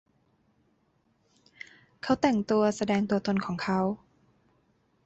[2.03, 3.79] เขาแต่งตัวแสดงตัวตนของเขา